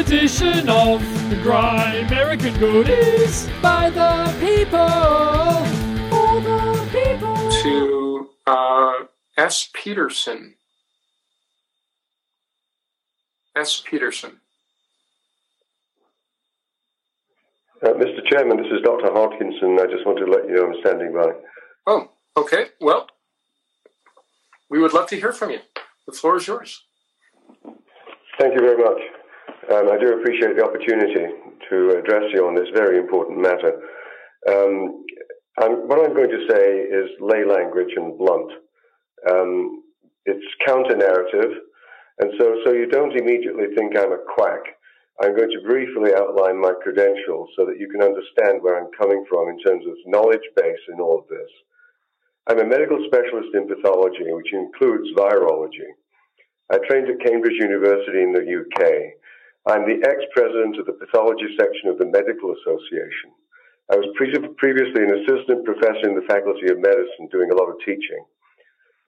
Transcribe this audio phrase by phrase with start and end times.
[0.00, 4.88] edition of the Grime American Goodies by the people,
[6.08, 7.50] for the people.
[7.62, 8.92] to uh,
[9.36, 9.68] S.
[9.74, 10.54] Peterson.
[13.54, 13.82] S.
[13.84, 14.40] Peterson.
[17.82, 18.26] Uh, Mr.
[18.30, 19.10] Chairman, this is Dr.
[19.10, 19.78] Hodkinson.
[19.80, 21.32] I just want to let you know I'm standing by.
[21.86, 22.68] Oh, okay.
[22.80, 23.06] Well,
[24.70, 25.58] we would love to hear from you.
[26.06, 26.84] The floor is yours.
[28.38, 29.19] Thank you very much.
[29.68, 31.36] Um, I do appreciate the opportunity
[31.68, 33.76] to address you on this very important matter.
[34.48, 35.04] Um,
[35.60, 38.50] I'm, what I'm going to say is lay language and blunt.
[39.28, 39.84] Um,
[40.24, 41.60] it's counter narrative,
[42.20, 44.64] and so, so you don't immediately think I'm a quack.
[45.20, 49.26] I'm going to briefly outline my credentials so that you can understand where I'm coming
[49.28, 51.50] from in terms of knowledge base in all of this.
[52.48, 55.92] I'm a medical specialist in pathology, which includes virology.
[56.72, 59.19] I trained at Cambridge University in the UK.
[59.68, 63.36] I'm the ex-president of the pathology section of the Medical Association.
[63.92, 67.68] I was pre- previously an assistant professor in the Faculty of Medicine doing a lot
[67.68, 68.24] of teaching.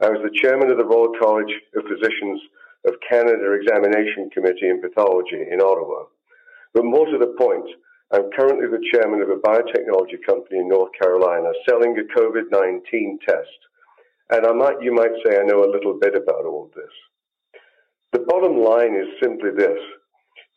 [0.04, 2.36] I was the chairman of the Royal College of Physicians
[2.84, 6.04] of Canada Examination Committee in Pathology in Ottawa.
[6.74, 7.64] But more to the point,
[8.12, 13.18] I'm currently the chairman of a biotechnology company in North Carolina selling a COVID 19
[13.24, 13.60] test.
[14.28, 16.92] And I might, you might say I know a little bit about all this.
[18.12, 19.80] The bottom line is simply this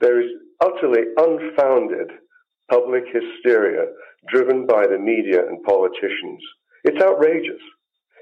[0.05, 0.29] there is
[0.61, 2.11] utterly unfounded
[2.69, 3.85] public hysteria
[4.29, 6.39] driven by the media and politicians.
[6.83, 7.61] It's outrageous.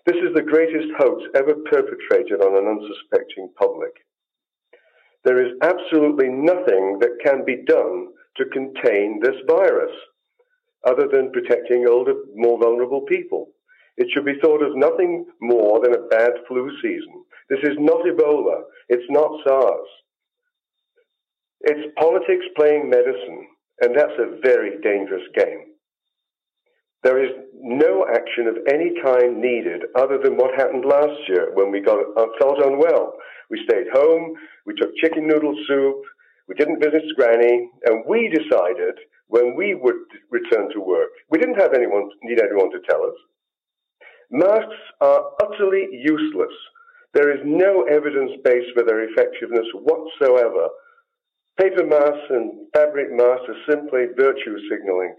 [0.06, 3.92] This is the greatest hoax ever perpetrated on an unsuspecting public.
[5.26, 9.92] There is absolutely nothing that can be done to contain this virus
[10.88, 13.50] other than protecting older, more vulnerable people.
[13.98, 17.26] It should be thought of nothing more than a bad flu season.
[17.50, 18.62] This is not Ebola.
[18.88, 19.88] It's not SARS.
[21.64, 23.48] It's politics playing medicine,
[23.82, 25.74] and that's a very dangerous game.
[27.04, 31.72] There is no action of any kind needed other than what happened last year when
[31.72, 33.14] we got uh, felt unwell.
[33.50, 34.36] We stayed home,
[34.66, 36.02] we took chicken noodle soup,
[36.48, 38.96] we didn't visit Granny, and we decided
[39.28, 39.96] when we would
[40.32, 41.10] return to work.
[41.30, 43.16] We didn't have anyone need anyone to tell us.
[44.32, 46.54] Masks are utterly useless.
[47.14, 50.68] There is no evidence base for their effectiveness whatsoever.
[51.60, 55.16] Paper masks and fabric masks are simply virtue signaling.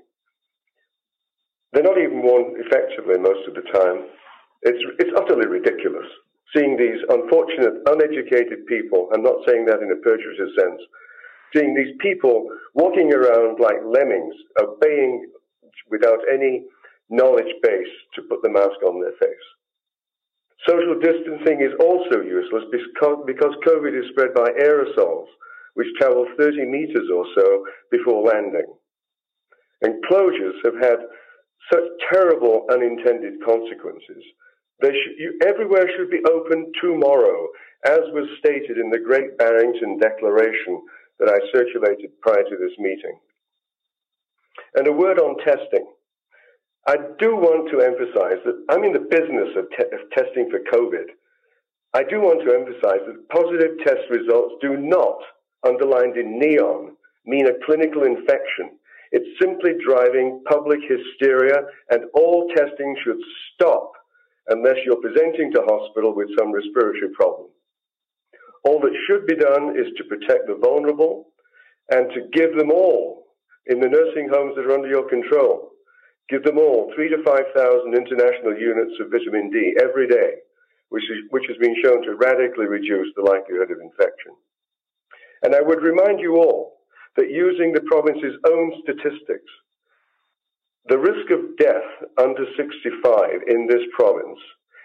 [1.73, 4.07] They're not even worn effectively most of the time.
[4.63, 6.07] It's, it's utterly ridiculous
[6.55, 10.81] seeing these unfortunate, uneducated people, I'm not saying that in a pejorative sense,
[11.55, 15.27] seeing these people walking around like lemmings, obeying
[15.91, 16.65] without any
[17.11, 19.47] knowledge base to put the mask on their face.
[20.67, 25.27] Social distancing is also useless because, because COVID is spread by aerosols,
[25.75, 28.67] which travel 30 meters or so before landing.
[29.85, 30.99] Enclosures have had
[31.73, 34.23] such terrible unintended consequences.
[34.83, 37.49] Should, you, everywhere should be open tomorrow,
[37.87, 40.83] as was stated in the Great Barrington Declaration
[41.19, 43.19] that I circulated prior to this meeting.
[44.75, 45.87] And a word on testing.
[46.87, 50.61] I do want to emphasize that I'm in the business of, te- of testing for
[50.73, 51.07] COVID.
[51.95, 55.19] I do want to emphasize that positive test results do not,
[55.67, 58.79] underlined in neon, mean a clinical infection.
[59.13, 63.21] It's simply driving public hysteria, and all testing should
[63.55, 63.93] stop
[64.49, 67.49] unless you're presenting to hospital with some respiratory problem.
[68.65, 71.29] All that should be done is to protect the vulnerable
[71.91, 73.25] and to give them all
[73.67, 75.71] in the nursing homes that are under your control.
[76.29, 80.41] Give them all three to 5,000 international units of vitamin D every day,
[80.89, 84.33] which, is, which has been shown to radically reduce the likelihood of infection.
[85.43, 86.79] And I would remind you all
[87.17, 89.51] that using the province's own statistics,
[90.89, 94.39] the risk of death under 65 in this province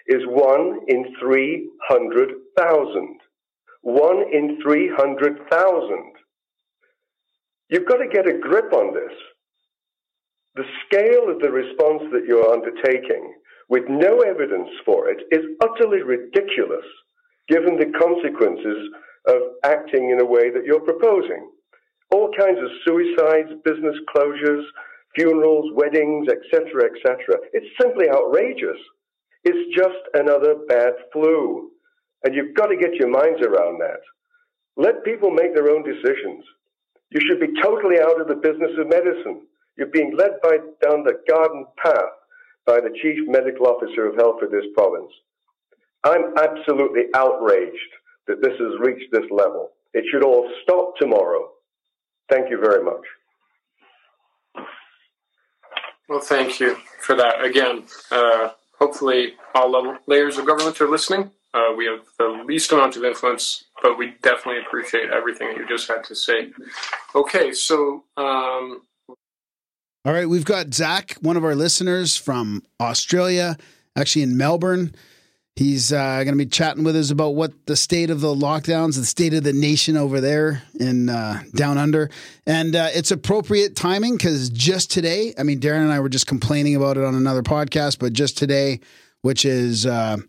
[0.08, 3.20] is 1 in 300,000.
[3.82, 6.14] 1 in 300,000.
[7.70, 9.14] You've got to get a grip on this.
[10.56, 13.34] The scale of the response that you're undertaking,
[13.70, 16.86] with no evidence for it, is utterly ridiculous
[17.48, 18.90] given the consequences
[19.30, 21.52] of acting in a way that you're proposing.
[22.12, 24.64] All kinds of suicides, business closures,
[25.16, 27.38] funerals, weddings, etc., etc.
[27.54, 28.78] It's simply outrageous.
[29.44, 31.70] It's just another bad flu.
[32.24, 34.02] And you've got to get your minds around that.
[34.76, 36.44] Let people make their own decisions.
[37.12, 39.48] You should be totally out of the business of medicine.
[39.78, 42.18] You're being led by, down the garden path
[42.66, 45.12] by the chief medical officer of health for this province.
[46.04, 47.92] I'm absolutely outraged
[48.30, 49.72] that this has reached this level.
[49.94, 51.50] It should all stop tomorrow.
[52.30, 53.02] Thank you very much.
[56.08, 57.44] Well, thank you for that.
[57.44, 58.50] Again, uh,
[58.80, 61.32] hopefully all level, layers of government are listening.
[61.54, 65.68] Uh, we have the least amount of influence, but we definitely appreciate everything that you
[65.68, 66.52] just had to say.
[67.16, 68.82] Okay, so um,
[70.06, 73.58] All right, we've got Zach, one of our listeners from Australia,
[73.96, 74.94] actually in Melbourne.
[75.60, 78.96] He's uh, going to be chatting with us about what the state of the lockdowns,
[78.96, 82.10] the state of the nation over there in uh, down under,
[82.48, 86.28] and uh, it's appropriate timing because just today, I mean, Darren and I were just
[86.28, 88.80] complaining about it on another podcast, but just today,
[89.22, 90.20] which is uh,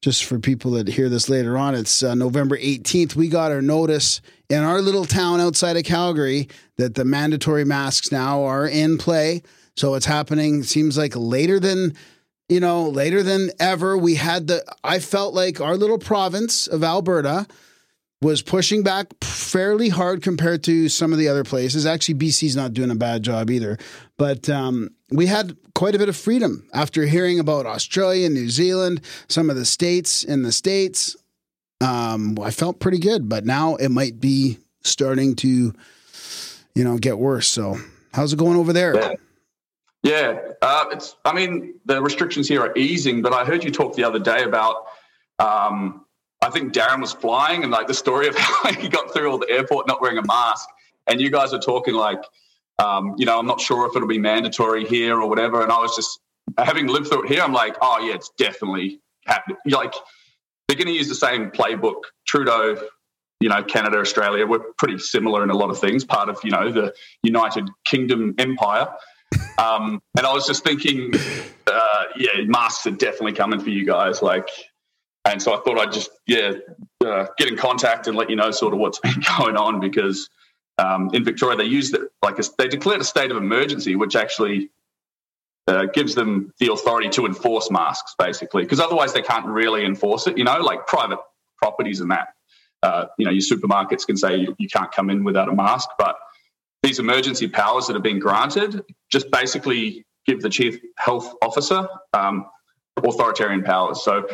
[0.00, 3.14] just for people that hear this later on, it's uh, November 18th.
[3.14, 6.48] We got our notice in our little town outside of Calgary
[6.78, 9.42] that the mandatory masks now are in play.
[9.76, 11.94] So it's happening, seems like later than,
[12.48, 13.96] you know, later than ever.
[13.96, 17.46] We had the, I felt like our little province of Alberta
[18.20, 21.86] was pushing back fairly hard compared to some of the other places.
[21.86, 23.78] Actually, BC's not doing a bad job either.
[24.16, 28.50] But um, we had quite a bit of freedom after hearing about Australia, and New
[28.50, 31.16] Zealand, some of the states in the States.
[31.80, 35.72] Um, I felt pretty good, but now it might be starting to,
[36.74, 37.46] you know, get worse.
[37.46, 37.76] So,
[38.12, 39.16] how's it going over there?
[40.02, 40.38] Yeah.
[40.62, 41.16] Uh, it's.
[41.24, 44.44] I mean, the restrictions here are easing, but I heard you talk the other day
[44.44, 44.86] about.
[45.38, 46.04] Um,
[46.40, 49.38] I think Darren was flying, and like the story of how he got through all
[49.38, 50.68] the airport not wearing a mask,
[51.06, 52.22] and you guys were talking like,
[52.78, 55.62] um, you know, I'm not sure if it'll be mandatory here or whatever.
[55.62, 56.20] And I was just
[56.56, 57.42] having lived through it here.
[57.42, 59.58] I'm like, oh yeah, it's definitely happening.
[59.66, 59.94] Like
[60.66, 62.02] they're going to use the same playbook.
[62.26, 62.80] Trudeau,
[63.40, 66.04] you know, Canada, Australia, we're pretty similar in a lot of things.
[66.04, 68.88] Part of you know the United Kingdom empire.
[69.58, 71.12] Um, and I was just thinking,
[71.66, 74.22] uh, yeah, masks are definitely coming for you guys.
[74.22, 74.48] Like,
[75.24, 76.52] and so I thought I'd just, yeah,
[77.04, 80.28] uh, get in contact and let you know sort of what's been going on because
[80.78, 84.14] um, in Victoria they used it like a, they declared a state of emergency, which
[84.14, 84.70] actually
[85.66, 90.26] uh, gives them the authority to enforce masks, basically, because otherwise they can't really enforce
[90.26, 90.38] it.
[90.38, 91.18] You know, like private
[91.56, 92.28] properties and that.
[92.82, 95.88] Uh, you know, your supermarkets can say you, you can't come in without a mask,
[95.98, 96.16] but
[96.88, 102.46] these emergency powers that have been granted just basically give the chief health officer um,
[102.96, 104.02] authoritarian powers.
[104.02, 104.26] So,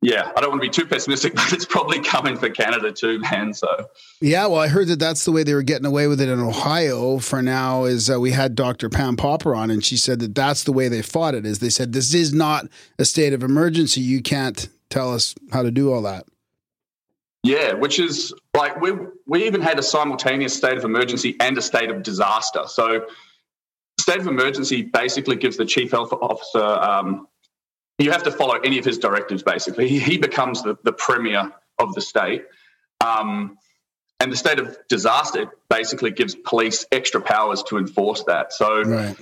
[0.00, 3.18] yeah, I don't want to be too pessimistic, but it's probably coming for Canada too,
[3.18, 3.52] man.
[3.52, 3.88] So,
[4.20, 6.38] Yeah, well, I heard that that's the way they were getting away with it in
[6.38, 7.82] Ohio for now.
[7.82, 8.88] Is uh, we had Dr.
[8.88, 11.44] Pam Popper on, and she said that that's the way they fought it.
[11.44, 14.00] Is they said this is not a state of emergency.
[14.00, 16.26] You can't tell us how to do all that.
[17.42, 18.92] Yeah, which is like we
[19.26, 22.64] we even had a simultaneous state of emergency and a state of disaster.
[22.66, 23.06] So,
[24.00, 26.64] state of emergency basically gives the chief health officer.
[26.64, 27.28] Um,
[27.98, 29.42] you have to follow any of his directives.
[29.42, 32.44] Basically, he, he becomes the, the premier of the state.
[33.04, 33.58] Um,
[34.20, 38.52] and the state of disaster basically gives police extra powers to enforce that.
[38.52, 39.16] So, Right.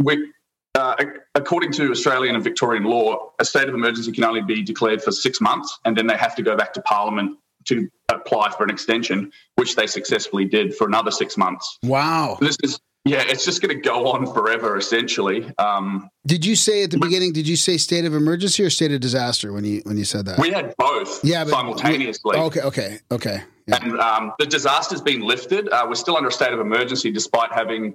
[0.00, 0.32] we,
[0.76, 0.94] uh,
[1.34, 5.10] according to Australian and Victorian law, a state of emergency can only be declared for
[5.10, 8.70] six months, and then they have to go back to Parliament to apply for an
[8.70, 11.78] extension, which they successfully did for another six months.
[11.82, 12.38] Wow.
[12.40, 15.48] This is yeah, it's just going to go on forever, essentially.
[15.58, 17.32] Um, Did you say at the beginning?
[17.32, 20.26] Did you say state of emergency or state of disaster when you when you said
[20.26, 20.40] that?
[20.40, 22.36] we had both Yeah, but- simultaneously.
[22.36, 22.60] okay.
[22.62, 22.98] Okay.
[23.12, 23.42] Okay.
[23.68, 23.78] Yeah.
[23.80, 25.68] And um, the disaster's been lifted.
[25.68, 27.94] Uh, we're still under a state of emergency despite having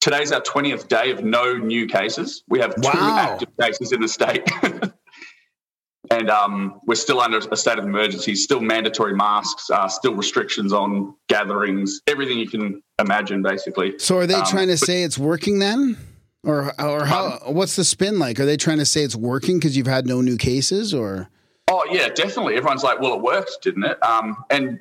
[0.00, 2.42] today's our 20th day of no new cases.
[2.48, 3.34] We have two Wow.
[3.34, 4.42] active cases in the state.
[6.10, 10.72] and um, we're still under a state of emergency, still mandatory masks, uh, still restrictions
[10.72, 13.98] on gatherings, everything you can imagine, basically.
[13.98, 15.96] So are they Um, trying to but- say it's working then?
[16.42, 18.40] Or or how what's the spin like?
[18.40, 21.28] Are they trying to say it's working because you've had no new cases or
[21.68, 22.54] Oh yeah, definitely.
[22.56, 24.80] Everyone's like, "Well, it worked, didn't it?" Um, and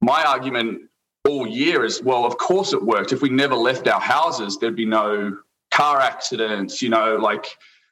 [0.00, 0.80] my argument
[1.28, 3.12] all year is, "Well, of course it worked.
[3.12, 5.36] If we never left our houses, there'd be no
[5.70, 7.46] car accidents." You know, like,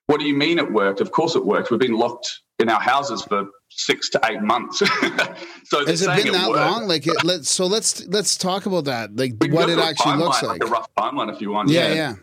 [0.07, 1.03] what do you mean it worked?
[1.03, 1.71] Of course it worked.
[1.71, 4.79] We've been locked in our houses for six to eight months.
[5.65, 6.61] so has it been that worked.
[6.71, 6.89] long?
[6.89, 9.15] Like it, let's so let's let's talk about that.
[9.17, 10.63] Like We what it actually looks timeline, like.
[10.65, 11.69] a rough timeline, if you want.
[11.69, 12.15] Yeah, yeah.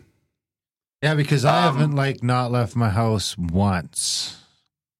[1.02, 4.36] Yeah, because I Um, haven't like not left my house once.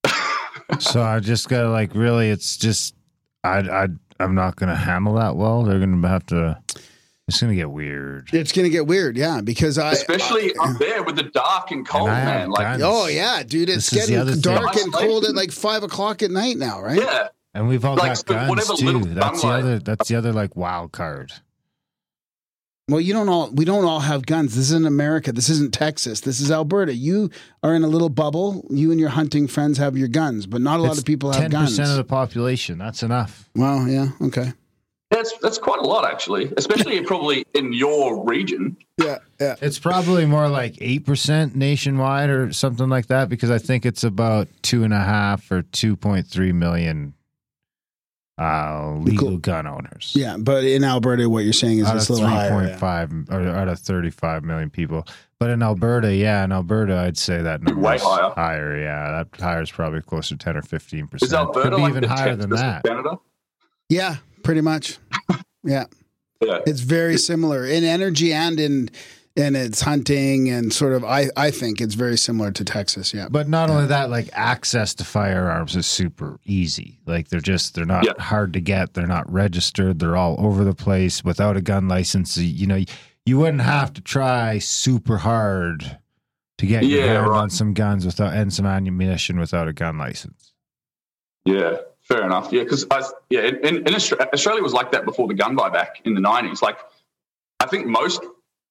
[0.79, 2.95] so I just gotta like really, it's just
[3.45, 5.63] I I I'm not gonna handle that well.
[5.65, 6.59] They're gonna have to.
[7.31, 8.29] It's gonna get weird.
[8.33, 12.09] It's gonna get weird, yeah, because I Especially up there with the dark and cold,
[12.11, 12.51] And man.
[12.51, 12.83] Like, guns.
[12.85, 14.55] Oh yeah, dude, it's This is the other getting thing.
[14.63, 16.99] dark and cold at like five o'clock at night now, right?
[17.01, 18.85] yeah, And we've all Like, got guns too.
[18.87, 19.79] little That's the other.
[19.79, 21.33] That's the other like wild card.
[22.89, 24.57] Well, you don't all we don't all have guns.
[24.57, 25.31] This isn't America.
[25.31, 26.21] This isn't Texas.
[26.23, 26.93] This is Alberta.
[26.93, 27.31] You
[27.63, 28.67] are in a little bubble.
[28.69, 31.31] You and your hunting friends have your guns, but not a lot It's of people
[31.31, 31.71] have Ten guns.
[31.71, 32.79] percent of the population.
[32.79, 33.49] That's enough.
[33.55, 34.55] well, yeah, okay.
[35.11, 38.77] That's that's quite a lot actually, especially probably in your region.
[38.97, 39.57] Yeah, yeah.
[39.61, 44.05] It's probably more like eight percent nationwide or something like that because I think it's
[44.05, 47.15] about two and a half or two point three million
[48.39, 49.39] uh, legal Cool.
[49.39, 50.13] gun owners.
[50.15, 52.51] Yeah, but in Alberta, what you're saying is out it's of a little three higher.
[52.51, 52.77] point yeah.
[52.77, 55.07] five or out of thirty five million people.
[55.41, 58.31] But in Alberta, yeah, in Alberta, I'd say that number Way is higher.
[58.35, 58.79] higher.
[58.81, 61.27] Yeah, that higher is probably closer to ten or fifteen percent.
[61.29, 62.85] Is Alberta Could be like even the higher than that.
[62.85, 63.19] Canada?
[63.89, 64.99] Yeah, pretty much.
[65.63, 65.85] Yeah,
[66.41, 66.61] Yeah.
[66.67, 68.91] it's very similar in energy and in
[69.37, 71.05] in its hunting and sort of.
[71.05, 73.15] I I think it's very similar to Texas.
[73.15, 76.99] Yeah, But not only that, like access to firearms is super easy.
[77.07, 78.21] Like they're just they're not Yeah.
[78.23, 78.95] hard to get.
[78.95, 79.99] They're not registered.
[79.99, 81.23] They're all over the place.
[81.23, 82.83] Without a gun license, you know,
[83.27, 85.99] you wouldn't have to try super hard
[86.59, 87.39] to get your hand right.
[87.39, 90.50] on some guns without and some ammunition without a gun license.
[91.45, 92.53] Yeah, fair enough.
[92.53, 96.05] Yeah, because I yeah, in, in, Australia, Australia was like that before the gun buyback
[96.05, 96.63] in the nineties.
[96.63, 96.79] Like,
[97.61, 98.23] I think most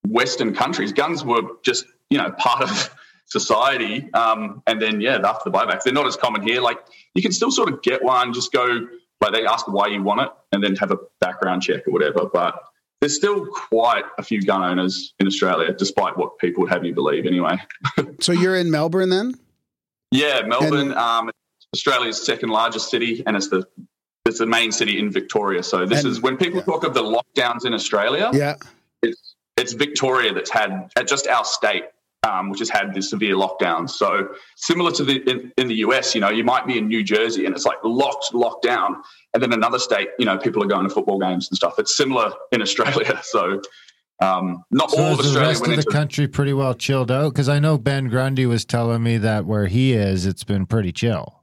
[0.08, 2.96] Western countries, guns were just you know part of
[3.26, 4.12] society.
[4.14, 6.62] Um, and then yeah, after the buyback, they're not as common here.
[6.62, 6.80] Like,
[7.16, 8.88] you can still sort of get one, just go
[9.22, 12.26] like they ask why you want it, and then have a background check or whatever.
[12.32, 12.62] But
[13.02, 16.94] there's still quite a few gun owners in Australia, despite what people would have you
[16.94, 17.26] believe.
[17.26, 17.58] Anyway.
[18.20, 19.36] so you're in Melbourne then?
[20.12, 21.30] Yeah, Melbourne, um,
[21.76, 23.64] Australia's second largest city, and it's the
[24.26, 25.64] it's the main city in Victoria.
[25.64, 26.66] So this And- is when people yeah.
[26.66, 28.30] talk of the lockdowns in Australia.
[28.34, 28.56] Yeah,
[29.02, 31.86] It's it's Victoria that's had at just our state,
[32.28, 33.92] um, which has had the severe lockdowns.
[33.92, 37.04] So similar to the in, in the US, you know, you might be in New
[37.04, 38.98] Jersey and it's like locked, locked down,
[39.34, 41.80] and then another state, you know, people are going to football games and stuff.
[41.80, 43.20] It's similar in Australia.
[43.24, 43.62] So
[44.22, 46.74] um, not So all of is the Australia rest of the into country pretty well
[46.74, 47.32] chilled out?
[47.34, 50.92] Because I know Ben Grundy was telling me that where he is, it's been pretty
[50.92, 51.39] chill.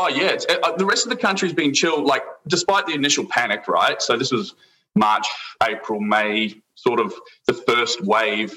[0.00, 2.04] Oh yeah, it's, uh, the rest of the country's been chilled.
[2.04, 4.00] Like despite the initial panic, right?
[4.00, 4.54] So this was
[4.94, 5.26] March,
[5.62, 7.12] April, May, sort of
[7.48, 8.54] the first wave.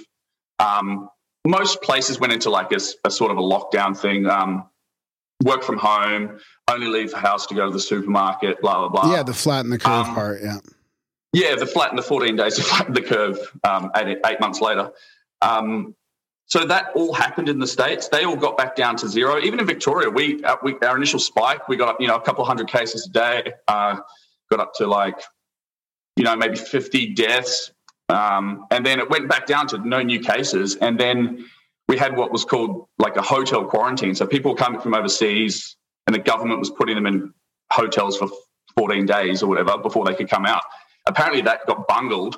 [0.59, 1.09] Um,
[1.47, 4.27] most places went into like a sort of a lockdown thing.
[4.27, 4.69] Um,
[5.43, 8.61] work from home, only leave the house to go to the supermarket.
[8.61, 9.11] Blah blah blah.
[9.15, 10.41] yeah, the flat and the curve Um, part.
[10.43, 10.57] Yeah,
[11.33, 14.91] Yeah, the flatten the 14 days to flatten the curve um, eight, eight months later.
[15.41, 15.95] Um,
[16.51, 18.09] so that all happened in the states.
[18.09, 19.39] They all got back down to zero.
[19.39, 22.43] Even in Victoria, we, uh, we our initial spike, we got you know, a couple
[22.43, 23.53] hundred cases a day.
[23.69, 23.95] Uh,
[24.49, 25.17] got up to like,
[26.17, 27.71] you know, maybe 50 deaths,
[28.09, 30.75] um, and then it went back down to no new cases.
[30.75, 31.45] And then
[31.87, 34.13] we had what was called like a hotel quarantine.
[34.13, 37.33] So people coming from overseas, and the government was putting them in
[37.71, 38.27] hotels for
[38.75, 40.63] 14 days or whatever before they could come out
[41.07, 42.37] apparently that got bungled.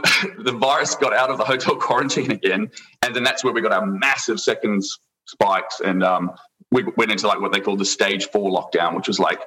[0.38, 2.70] The, virus got out of the hotel quarantine again,
[3.02, 4.82] and then that's where we got our massive second
[5.26, 6.32] spikes, and um,
[6.70, 9.40] we went into like what they call the stage four lockdown, which was like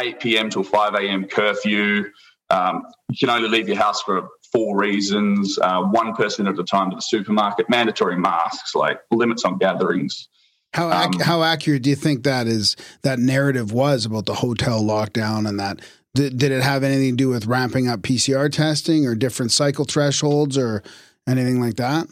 [0.00, 0.50] 8 p.m.
[0.50, 1.24] till 5 a.m.
[1.26, 2.04] curfew.
[2.50, 6.64] Um, you can only leave your house for four reasons: uh, one person at a
[6.64, 10.28] time to the supermarket, mandatory masks, like limits on gatherings.
[10.72, 12.76] how ac- um, how accurate do you think that is?
[13.02, 15.80] That narrative was about the hotel lockdown and that.
[16.14, 19.84] Did, did it have anything to do with ramping up PCR testing or different cycle
[19.84, 20.82] thresholds or
[21.26, 22.06] anything like that?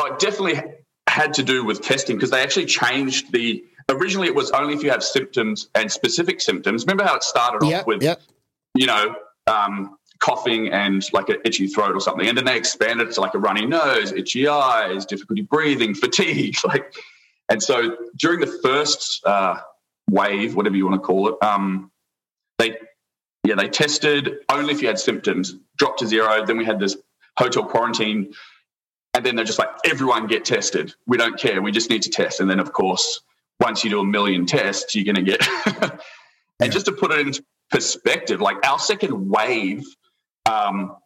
[0.00, 0.60] Oh, it definitely
[1.08, 3.64] had to do with testing because they actually changed the.
[3.90, 6.84] Originally, it was only if you have symptoms and specific symptoms.
[6.84, 8.20] Remember how it started off with, yep.
[8.74, 9.14] you know,
[9.46, 13.34] um, coughing and like an itchy throat or something, and then they expanded to like
[13.34, 16.92] a runny nose, itchy eyes, difficulty breathing, fatigue, like.
[17.50, 19.60] And so during the first uh,
[20.10, 21.90] wave, whatever you want to call it, um,
[22.58, 22.76] they
[23.48, 26.44] yeah they tested only if you had symptoms, dropped to zero.
[26.44, 26.96] Then we had this
[27.36, 28.34] hotel quarantine
[29.14, 30.94] and then they're just like, everyone get tested.
[31.06, 31.60] We don't care.
[31.62, 32.40] We just need to test.
[32.40, 33.20] And then, of course,
[33.60, 36.00] once you do a million tests, you're going to get.
[36.60, 39.84] and just to put it into perspective, like our second wave
[40.46, 40.96] um,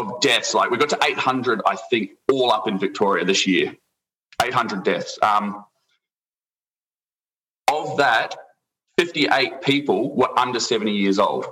[0.00, 3.76] of deaths, like we got to 800, I think, all up in Victoria this year.
[4.42, 5.18] 800 deaths.
[5.22, 5.64] Um,
[7.68, 8.34] of that,
[9.00, 11.46] 58 people were under 70 years old.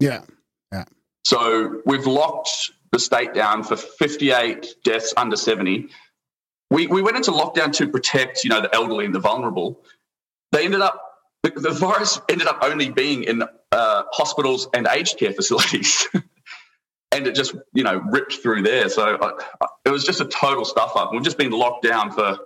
[0.00, 0.22] Yeah.
[0.72, 0.84] Yeah.
[1.22, 5.88] So we've locked the state down for 58 deaths under 70.
[6.70, 9.84] We, we went into lockdown to protect, you know, the elderly and the vulnerable.
[10.52, 10.98] They ended up,
[11.42, 16.08] the, the virus ended up only being in uh, hospitals and aged care facilities.
[17.12, 18.88] and it just, you know, ripped through there.
[18.88, 21.12] So uh, it was just a total stuff up.
[21.12, 22.38] We've just been locked down for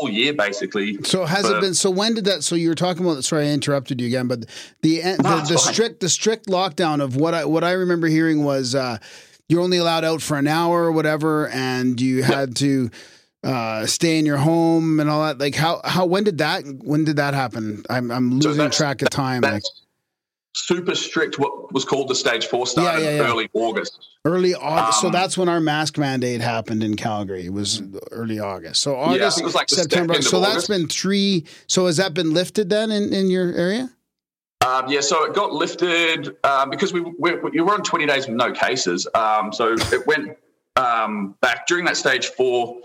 [0.00, 0.98] all year, basically.
[1.04, 1.74] So has it been?
[1.74, 2.42] So when did that?
[2.44, 3.24] So you were talking about.
[3.24, 4.28] Sorry, I interrupted you again.
[4.28, 4.46] But
[4.82, 8.06] the the, No, it's the strict the strict lockdown of what I what I remember
[8.06, 8.98] hearing was uh,
[9.48, 12.90] you're only allowed out for an hour or whatever, and you had to
[13.44, 15.38] uh, stay in your home and all that.
[15.38, 17.84] Like how how when did that when did that happen?
[17.90, 19.42] I'm I'm losing that's- track of time.
[19.42, 19.62] Like
[20.54, 21.38] super strict.
[21.38, 23.30] What was called the stage four started Yeah, yeah, yeah.
[23.30, 24.08] early August.
[24.24, 25.00] Early August.
[25.00, 27.46] so Um, that's when our mask mandate happened in Calgary.
[27.46, 28.82] It was early August.
[28.82, 30.20] So August, it was like September.
[30.22, 30.68] So that's August.
[30.68, 31.44] been three.
[31.66, 33.90] So has that been lifted then in, in your area?
[34.66, 38.28] Um, yeah, so it got lifted um, because we, we we were on 20 days
[38.28, 39.08] with no cases.
[39.12, 40.36] Um, so it went
[40.76, 42.78] um, back during that stage four.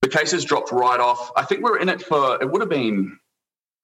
[0.00, 1.30] The cases dropped right off.
[1.36, 3.16] I think we were in it for it would have been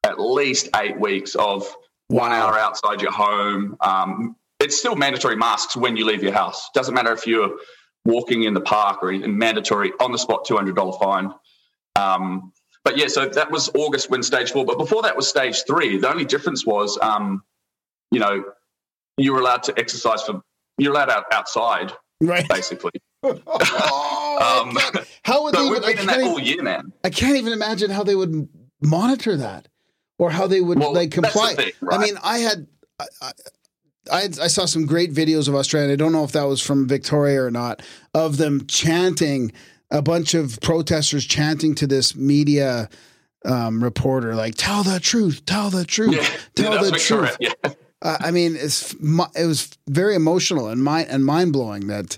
[0.02, 1.72] at least eight weeks of
[2.08, 2.48] one Wow.
[2.48, 3.76] hour outside your home.
[3.80, 6.68] Um, it's still mandatory masks when you leave your house.
[6.74, 7.56] Doesn't matter if you're
[8.04, 11.32] walking in the park or in Mandatory on the spot, two hundred dollar fine.
[11.96, 12.52] Um,
[12.84, 14.64] but yeah, so that was August when stage four.
[14.64, 15.98] But before that was stage three.
[15.98, 17.42] The only difference was, um,
[18.10, 18.44] you know,
[19.16, 20.40] you were allowed to exercise for
[20.78, 22.48] you're allowed out outside Right.
[22.48, 22.92] basically.
[23.24, 24.78] Oh, Um,
[25.24, 25.84] how would but they we've even?
[25.84, 26.92] I been in that can't, all year, man.
[27.04, 28.48] I can't even imagine how they would
[28.80, 29.66] monitor that,
[30.18, 31.54] or how they would Well, like comply.
[31.54, 32.66] thing, I mean, I had.
[33.00, 33.32] I, I,
[34.10, 35.92] I, I saw some great videos of Australia.
[35.92, 37.82] I don't know if that was from Victoria or not,
[38.14, 39.52] of them chanting,
[39.90, 42.88] a bunch of protesters chanting to this media
[43.44, 46.26] um, reporter, like, tell the truth, tell the truth, Yeah,
[46.64, 47.36] tell yeah, the that's truth.
[47.38, 47.50] Yeah.
[48.00, 52.16] Uh, I mean, it's it was very emotional and mind and mind blowing that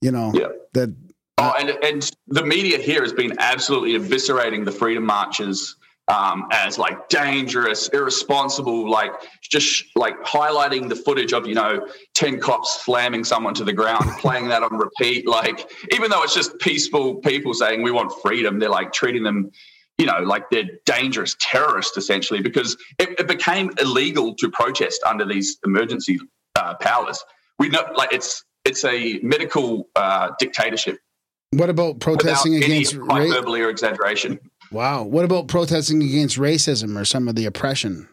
[0.00, 0.48] you know Yeah.
[0.74, 0.94] that
[1.40, 5.76] Oh, and and the media here has been absolutely eviscerating the freedom marches
[6.08, 9.12] um, as like dangerous, irresponsible, like
[9.42, 14.10] just like highlighting the footage of you know ten cops slamming someone to the ground,
[14.18, 15.26] playing that on repeat.
[15.26, 19.50] Like even though it's just peaceful people saying we want freedom, they're like treating them.
[19.98, 25.24] You know, like they're dangerous terrorists essentially, because it, it became illegal to protest under
[25.24, 26.20] these emergency
[26.54, 27.22] uh, powers.
[27.58, 31.00] We know, like it's it's a medical uh, dictatorship
[31.52, 34.38] what about protesting against hyperbole or exaggeration.
[34.70, 38.08] Wow what about protesting against racism or some of the oppression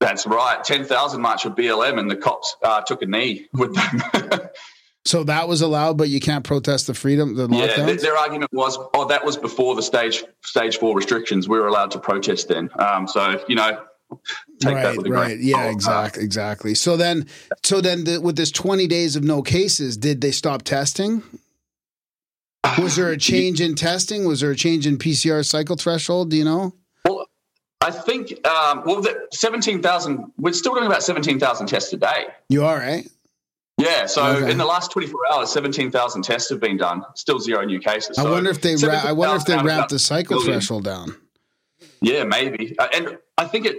[0.00, 0.62] That's right.
[0.62, 4.40] 10,000 march with BLM and the cops uh, took a knee with them.
[5.04, 8.52] so that was allowed but you can't protest the freedom the yeah, th- their argument
[8.52, 11.48] was, oh, that was before the stage stage four restrictions.
[11.48, 12.70] We were allowed to protest then.
[12.78, 13.80] Um, so, you know,
[14.60, 17.26] take that right with a right grain yeah exactly exactly so then
[17.62, 21.22] so then the, with this 20 days of no cases did they stop testing
[22.78, 26.36] was there a change in testing was there a change in pcr cycle threshold do
[26.36, 26.74] you know
[27.06, 27.26] Well,
[27.80, 32.26] I think, um, well, the 17,000, we're still doing about 17,000 tests a day.
[32.48, 33.06] you are right
[33.76, 34.50] Yeah, so Okay.
[34.52, 37.02] in the last 24 hours, 17,000 tests have been done.
[37.14, 38.16] Still zero new cases.
[38.18, 40.52] i wonder if they ra- i wonder if they 17,000 ramped the cycle billion.
[40.60, 41.14] threshold down
[42.00, 42.74] Yeah, maybe.
[42.78, 43.76] Uh, and I think it,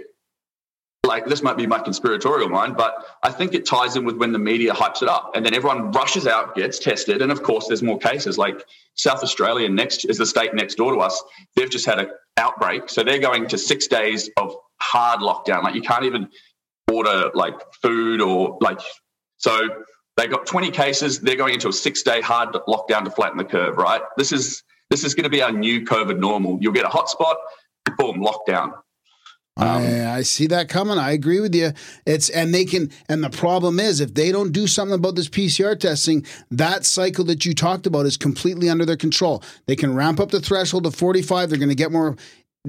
[1.16, 4.32] like, this might be my conspiratorial mind, but I think it ties in with when
[4.32, 5.32] the media hypes it up.
[5.34, 7.22] And then everyone rushes out, gets tested.
[7.22, 8.36] And of course, there's more cases.
[8.36, 8.62] Like
[8.96, 11.22] South Australia next is the state next door to us.
[11.54, 12.90] They've just had an outbreak.
[12.90, 15.62] So they're going to six days of hard lockdown.
[15.62, 16.28] Like, you can't even
[16.92, 18.80] order like food or like,
[19.38, 19.58] so
[20.18, 21.20] they got 20 cases.
[21.20, 24.02] They're going into a six day hard lockdown to flatten the curve, right?
[24.18, 26.58] This is, this is going to be our new COVID normal.
[26.60, 27.36] You'll get a hotspot,
[27.96, 28.72] boom, lockdown.
[29.58, 30.98] Um, I, I see that coming.
[30.98, 31.72] I agree with you.
[32.04, 35.28] It's and they can and the problem is if they don't do something about this
[35.28, 39.42] PCR testing, that cycle that you talked about is completely under their control.
[39.66, 41.48] They can ramp up the threshold to 45.
[41.48, 42.16] They're going to get more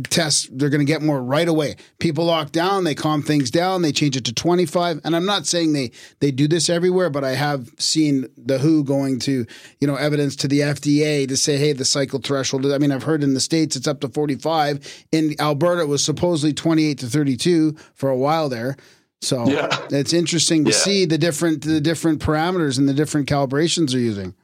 [0.04, 0.48] tests.
[0.52, 1.76] They're going to get more right away.
[2.00, 5.02] People lock down, they calm things down, they change it to 25.
[5.04, 8.84] And I'm not saying they they do this everywhere, but I have seen the WHO
[8.84, 9.46] going to,
[9.80, 12.66] you know, evidence to the FDA to say, hey, the cycle threshold.
[12.66, 15.06] I mean, I've heard in the States it's up to 45.
[15.12, 18.76] In Alberta, it was supposedly 28 to 32 for a while there.
[19.22, 19.68] So Yeah.
[19.90, 20.78] it's interesting to Yeah.
[20.78, 24.36] see the different the different parameters and the different calibrations they're using.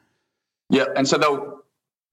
[0.70, 1.62] Yeah, and so they'll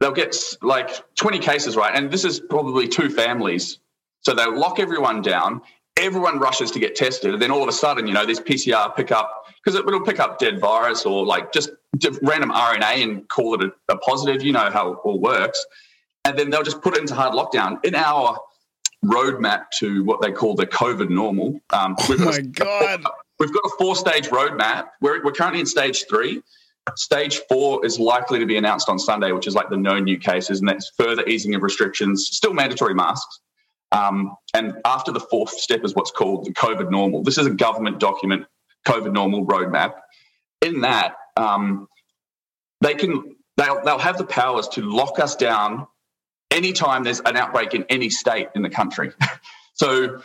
[0.00, 1.94] they'll get like 20 cases, right?
[1.94, 3.78] And this is probably two families.
[4.22, 5.60] So they'll lock everyone down.
[5.96, 8.94] Everyone rushes to get tested, and then all of a sudden, you know, this PCR
[8.96, 11.70] pick up because it, will pick up dead virus or like just
[12.22, 14.42] random RNA and call it a, a positive.
[14.42, 15.62] You know how it all works,
[16.24, 17.84] and then they'll just put it into hard lockdown.
[17.84, 18.38] In our
[19.04, 23.04] roadmap to what they call the COVID normal, um, Oh we've got my a- God.
[23.38, 24.90] We've got a four stage roadmap.
[25.02, 26.42] We're, we're currently in stage three.
[26.96, 30.18] Stage four is likely to be announced on Sunday, which is like the no new
[30.18, 33.40] cases, and that's further easing of restrictions, still mandatory masks.
[33.92, 37.22] Um, and after the fourth step is what's called the COVID normal.
[37.22, 38.46] This is a government document,
[38.86, 39.94] COVID normal roadmap.
[40.62, 41.88] In that, um,
[42.80, 45.86] they can they'll, they'll have the powers to lock us down
[46.50, 49.12] anytime there's an outbreak in any state in the country.
[49.74, 50.22] so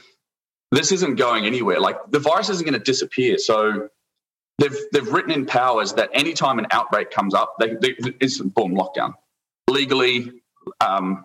[0.71, 1.79] this isn't going anywhere.
[1.79, 3.37] Like the virus isn't going to disappear.
[3.37, 3.89] So
[4.59, 8.75] they've they've written in powers that anytime an outbreak comes up, they, they it's boom
[8.75, 9.13] lockdown
[9.69, 10.31] legally.
[10.81, 11.23] Um,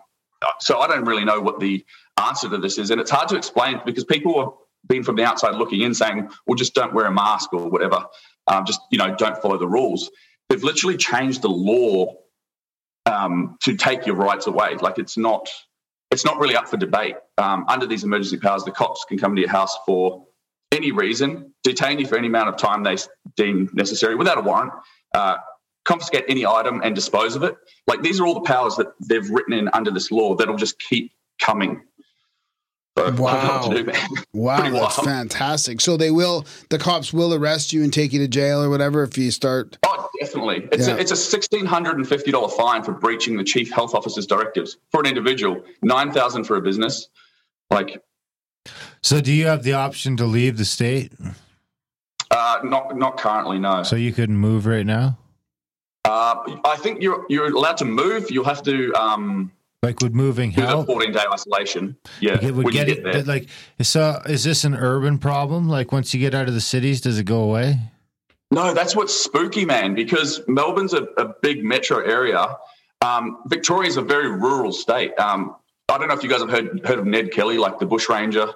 [0.59, 1.85] so I don't really know what the
[2.19, 4.49] answer to this is, and it's hard to explain because people have
[4.87, 8.05] been from the outside looking in, saying, "Well, just don't wear a mask or whatever.
[8.47, 10.09] Um, just you know, don't follow the rules."
[10.49, 12.15] They've literally changed the law
[13.05, 14.75] um, to take your rights away.
[14.75, 15.49] Like it's not
[16.11, 17.15] it's not really up for debate.
[17.37, 20.25] Um, under these emergency powers, the cops can come to your house for
[20.81, 22.97] any reason, detain you for any amount of time they
[23.35, 24.71] deem necessary without a warrant,
[25.13, 25.37] uh,
[25.85, 27.55] confiscate any item and dispose of it.
[27.87, 30.79] Like these are all the powers that they've written in under this law that'll just
[30.79, 31.81] keep coming.
[32.97, 33.69] So, Wow.
[33.71, 33.89] do.
[34.33, 35.79] Wow, that's fantastic.
[35.81, 39.03] So they will, the cops will arrest you and take you to jail or whatever
[39.03, 39.77] if you start.
[39.85, 40.67] Oh, definitely.
[40.71, 40.95] It's Yeah.
[40.95, 44.27] a, it's a sixteen hundred and fifty dollar fine for breaching the chief health officer's
[44.27, 47.07] directives for an individual, nine thousand for a business.
[47.69, 48.01] Like,
[49.03, 51.11] So do you have the option to leave the state?
[52.29, 53.83] uh, not not currently, no.
[53.83, 55.17] So you couldn't move right now?
[56.05, 56.35] Uh,
[56.65, 58.29] I think you're you're allowed to move.
[58.31, 59.51] You'll have to um,
[59.83, 60.85] Like would moving help?
[60.87, 61.95] fourteen day isolation.
[62.19, 63.23] Yeah, Like it would you get, it there.
[63.23, 63.49] like
[63.81, 65.67] so is this an urban problem?
[65.67, 67.77] Like once you get out of the cities, does it go away?
[68.51, 69.95] No, that's what's spooky, man.
[69.95, 72.57] Because Melbourne's a, a big metro area.
[73.01, 75.17] Um, Victoria's a very rural state.
[75.19, 75.55] Um,
[75.89, 78.51] I don't know if you guys have heard heard of Ned Kelly, like the bushranger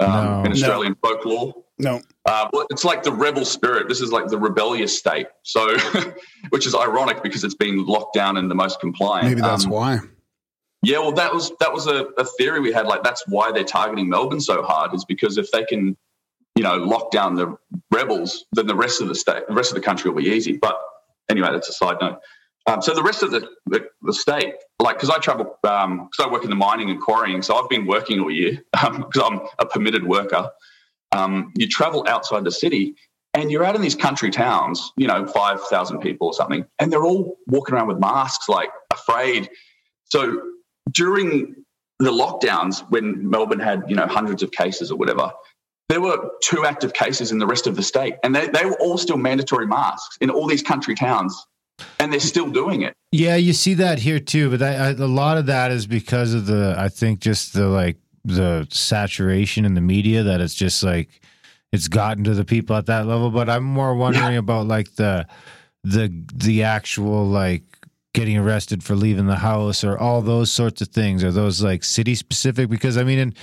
[0.00, 0.38] um, No.
[0.40, 0.50] in No.
[0.50, 1.54] Australian folklore.
[1.80, 2.00] No.
[2.24, 3.88] Uh, well, it's like the rebel spirit.
[3.88, 5.26] This is like the rebellious state.
[5.44, 5.76] So,
[6.50, 9.28] which is ironic because it's been locked down and the most compliant.
[9.28, 9.98] Maybe that's Um, why.
[10.82, 12.86] Yeah, well, that was that was a, a theory we had.
[12.86, 15.96] Like that's why they're targeting Melbourne so hard is because if they can,
[16.54, 17.56] you know, lock down the
[17.92, 20.56] rebels, then the rest of the state, the rest of the country will be easy.
[20.56, 20.78] But
[21.28, 22.20] anyway, that's a side note.
[22.68, 26.28] Um, so the rest of the the, the state, like, because I travel, because I
[26.30, 29.66] work in the mining and quarrying, so I've been working all year because I'm a
[29.66, 30.50] permitted worker.
[31.12, 32.94] Um, you travel outside the city,
[33.32, 36.92] and you're out in these country towns, you know, five thousand people or something, and
[36.92, 39.48] they're all walking around with masks, like afraid.
[40.04, 40.42] So
[40.92, 41.54] during
[41.98, 45.32] the lockdowns, when Melbourne had you know hundreds of cases or whatever,
[45.88, 48.78] there were two active cases in the rest of the state, and they, they were
[48.78, 51.46] all still mandatory masks in all these country towns,
[51.98, 52.94] and they're still doing it.
[53.12, 56.34] Yeah, you see that here too, but that, I, a lot of that is because
[56.34, 60.82] of the I think just the like the saturation in the media that it's just
[60.82, 61.20] like
[61.72, 63.30] it's gotten to the people at that level.
[63.30, 65.26] But I'm more wondering about like the
[65.84, 67.62] the the actual like
[68.14, 71.22] getting arrested for leaving the house or all those sorts of things.
[71.22, 72.68] Are those like city specific?
[72.68, 73.34] Because I mean in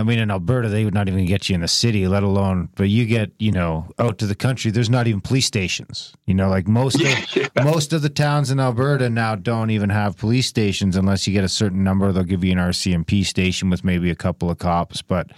[0.00, 2.70] I mean in Alberta they would not even get you in the city, let alone
[2.74, 6.14] but you get, you know, out to the country, there's not even police stations.
[6.26, 7.02] You know, like most of
[7.36, 7.48] yeah.
[7.62, 11.44] most of the towns in Alberta now don't even have police stations unless you get
[11.44, 12.10] a certain number.
[12.12, 15.02] They'll give you an RCMP station with maybe a couple of cops.
[15.02, 15.30] But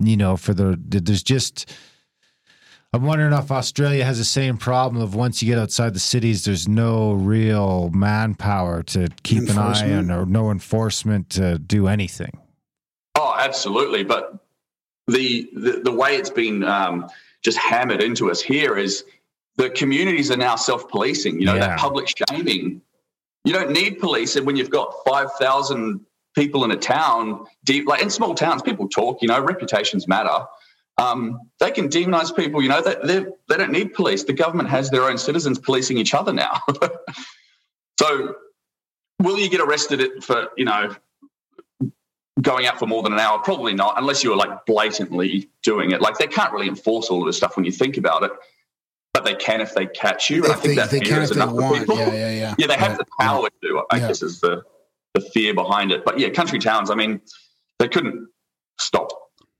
[0.00, 1.70] you know, for the there's just
[2.94, 6.46] I'm wondering if Australia has the same problem of once you get outside the cities,
[6.46, 12.32] there's no real manpower to keep an eye on or no enforcement to do anything.
[13.38, 14.04] Absolutely.
[14.04, 14.34] But
[15.06, 17.08] the the, the way it's been um,
[17.42, 19.04] just hammered into us here is
[19.56, 21.40] the communities are now self policing.
[21.40, 21.68] You know, Yeah.
[21.68, 22.82] that public shaming.
[23.44, 26.00] You don't need police, and when you've got five thousand
[26.34, 29.22] people in a town, deep like in small towns, people talk.
[29.22, 30.44] You know, reputations matter.
[30.98, 32.60] Um, they can demonize people.
[32.60, 34.24] You know, they they don't need police.
[34.24, 36.60] The government has their own citizens policing each other now.
[38.00, 38.34] so,
[39.20, 40.94] will you get arrested for you know
[42.42, 43.38] going out for more than an hour?
[43.38, 46.00] Probably not, unless you were like blatantly doing it.
[46.00, 48.32] Like they can't really enforce all of this stuff when you think about it,
[49.12, 50.44] but they can if they catch you.
[50.44, 51.96] And I think they, that they fear can is if they enough for people.
[51.96, 52.54] Yeah, yeah, yeah.
[52.58, 53.82] Yeah, they have Yeah, the power to.
[53.90, 54.08] I Yeah.
[54.08, 54.62] guess is the
[55.14, 56.04] the fear behind it.
[56.04, 56.90] But yeah, country towns.
[56.90, 57.20] I mean,
[57.78, 58.28] they couldn't
[58.78, 59.08] stop.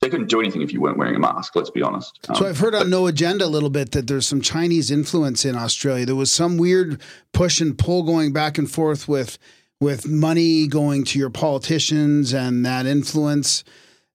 [0.01, 1.57] They couldn't do anything if you weren't wearing a mask.
[1.57, 2.21] Let's be honest.
[2.27, 5.45] So Um, I've heard on No Agenda a little bit that there's some Chinese influence
[5.45, 6.07] in Australia.
[6.07, 7.01] There was some weird
[7.33, 9.39] push and pull going back and forth with
[9.81, 13.65] with money going to your politicians and that influence.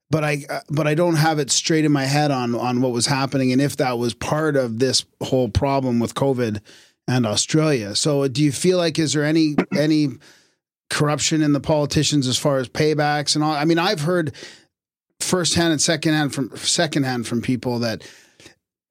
[0.09, 2.91] But I uh, but I don't have it straight in my head on on what
[2.91, 6.59] was happening and if that was part of this whole problem with COVID
[7.07, 7.95] and Australia.
[7.95, 10.09] So do you feel like is there any any
[10.89, 13.53] corruption in the politicians as far as paybacks and all?
[13.53, 14.33] I mean, I've heard
[15.19, 18.07] firsthand and secondhand from secondhand from people that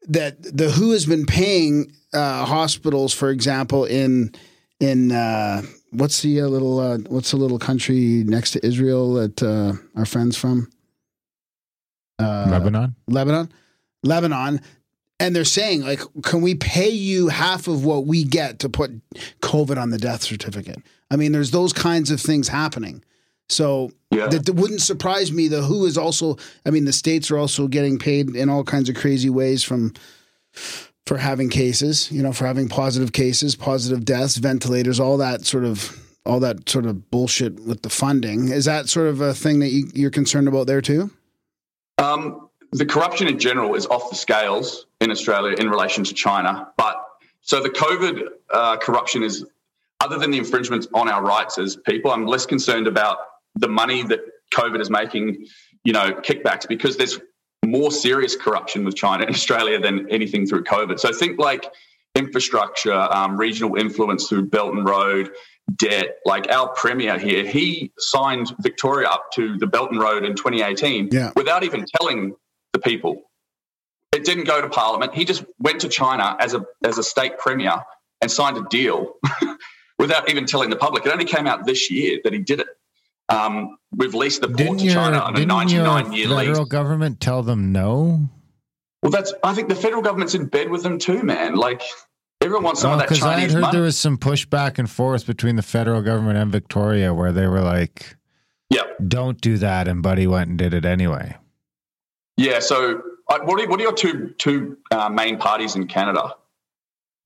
[0.08, 4.34] that the WHO has been paying uh, hospitals, for example, in
[4.80, 9.42] in uh, what's the uh, little uh, what's the little country next to Israel that
[9.42, 10.70] uh, our friends from
[12.18, 12.96] uh, Lebanon?
[13.06, 13.52] Lebanon,
[14.02, 14.60] Lebanon,
[15.20, 18.90] and they're saying like, can we pay you half of what we get to put
[19.40, 20.82] COVID on the death certificate?
[21.10, 23.04] I mean, there's those kinds of things happening.
[23.48, 24.28] So yeah.
[24.28, 25.46] that, that wouldn't surprise me.
[25.46, 28.88] The WHO is also, I mean, the states are also getting paid in all kinds
[28.88, 29.92] of crazy ways from
[31.06, 35.64] for having cases, you know, for having positive cases, positive deaths, ventilators, all that sort
[35.64, 38.48] of all that sort of bullshit with the funding.
[38.48, 41.10] Is that sort of a thing that you, you're concerned about there too?
[41.98, 46.68] Um, the corruption in general is off the scales in Australia in relation to China.
[46.76, 46.96] But
[47.40, 49.44] so the COVID uh, corruption is,
[50.00, 53.18] other than the infringements on our rights as people, I'm less concerned about
[53.56, 54.20] the money that
[54.54, 55.46] COVID is making,
[55.84, 57.18] you know, kickbacks because there's
[57.66, 60.98] more serious corruption with China and Australia than anything through COVID.
[60.98, 61.66] So think like
[62.14, 65.30] infrastructure, um, regional influence through Belt and Road,
[65.76, 66.16] debt.
[66.26, 71.08] Like our premier here, he signed Victoria up to the Belt and Road in 2018
[71.12, 71.30] Yeah.
[71.36, 72.34] without even telling
[72.72, 73.22] the people.
[74.12, 75.14] It didn't go to Parliament.
[75.14, 77.82] He just went to China as a as a state premier
[78.20, 79.14] and signed a deal
[79.98, 81.06] without even telling the public.
[81.06, 82.66] It only came out this year that he did it.
[83.28, 86.28] Um, we've leased the port Didn't to your, China on a didn't 99 your year
[86.28, 86.46] lease.
[86.48, 88.28] federal government tell them no?
[89.02, 89.32] Well, that's.
[89.42, 91.54] I think the federal government's in bed with them too, man.
[91.56, 91.82] Like
[92.40, 93.72] everyone wants some of that Because Oh, I had heard money.
[93.72, 97.46] there was some push back and forth between the federal government and Victoria where they
[97.46, 98.16] were like,
[98.70, 99.88] yeah, don't do that.
[99.88, 101.36] And Buddy went and did it anyway.
[102.36, 102.58] yeah.
[102.60, 106.34] So, what are what are your two two uh, main parties in Canada?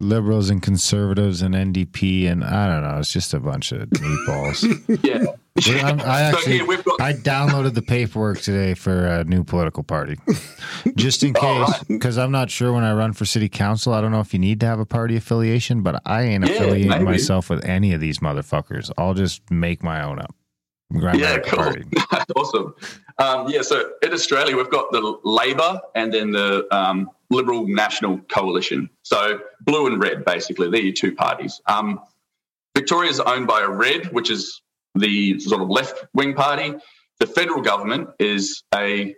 [0.01, 2.31] Liberals and conservatives and NDP.
[2.31, 2.99] And I don't know.
[2.99, 5.03] It's just a bunch of meatballs.
[5.03, 5.25] Yeah,
[5.67, 7.01] I so actually- we've got.
[7.01, 10.17] I downloaded the paperwork today for a new political party,
[10.97, 11.83] just in case, right.
[11.89, 13.93] because I'm not sure when I run for city council.
[13.95, 16.53] I don't know if you need to have a party affiliation, but I ain't Yeah,
[16.53, 17.05] affiliating maybe.
[17.05, 18.91] myself with any of these motherfuckers.
[18.99, 20.35] I'll just make my own up.
[20.93, 21.59] Yeah, cool.
[21.65, 21.85] party.
[22.37, 22.75] awesome.
[23.19, 28.19] Um, yeah, so in Australia, we've got the Labor and then the um, Liberal National
[28.29, 28.89] Coalition.
[29.03, 31.61] So blue and red, basically, they're your two parties.
[31.67, 32.01] Um,
[32.77, 34.61] Victoria is owned by a red, which is
[34.97, 36.75] the sort of left wing party.
[37.21, 39.15] The federal government is a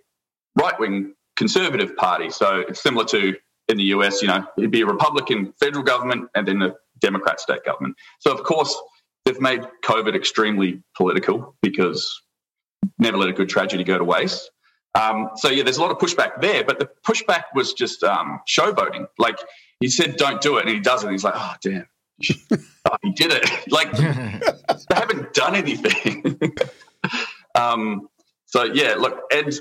[0.57, 2.31] right wing conservative party.
[2.31, 3.35] So it's similar to
[3.69, 7.41] in the US, you know, it'd be a Republican federal government and then a Democrat
[7.41, 7.97] state government.
[8.21, 8.77] So, of course,
[9.25, 12.23] they've made COVID extremely political because
[12.99, 14.51] never let a good tragedy go to waste.
[14.95, 18.41] Um, so yeah, there's a lot of pushback there, but the pushback was just um,
[18.49, 19.07] showboating.
[19.19, 19.39] Like
[19.81, 21.11] he said, "Don't do it," and he does it.
[21.11, 21.87] He's like, "Oh damn,
[22.21, 26.41] he did it!" like they haven't done anything.
[27.55, 28.09] um,
[28.47, 29.61] so yeah, look, and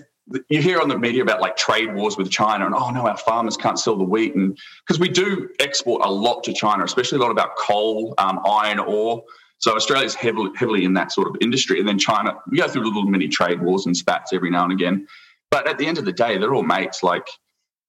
[0.50, 3.18] you hear on the media about like trade wars with China, and oh no, our
[3.18, 7.18] farmers can't sell the wheat, and because we do export a lot to China, especially
[7.18, 9.24] a lot about coal, um, iron ore.
[9.60, 12.36] So Australia's heavily heavily in that sort of industry, and then China.
[12.50, 15.08] We go through little mini trade wars and spats every now and again,
[15.50, 17.04] but at the end of the day, they're all mates.
[17.04, 17.28] Like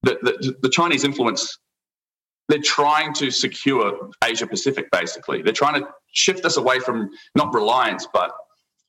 [0.03, 1.57] the the, the Chinese influence.
[2.49, 4.89] They're trying to secure Asia Pacific.
[4.91, 8.31] Basically, they're trying to shift us away from not reliance, but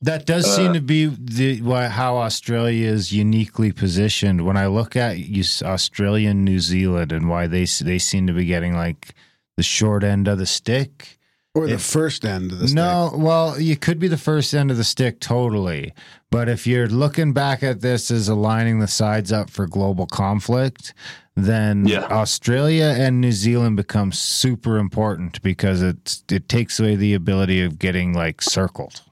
[0.02, 4.46] That does Uh, seem to be the why, how Australia is uniquely positioned.
[4.46, 8.32] When I look at you, Australia and New Zealand and why they they seem to
[8.32, 9.14] be getting like
[9.58, 11.18] the short end of the stick.
[11.60, 12.74] Or the If- first end of the stick.
[12.76, 15.92] No, well, you could be the first end of the stick totally.
[16.30, 20.94] But if you're looking back at this as aligning the sides up for global conflict,
[21.36, 22.04] then Yeah.
[22.04, 27.78] Australia and New Zealand become super important because it's it takes away the ability of
[27.78, 29.02] getting like circled.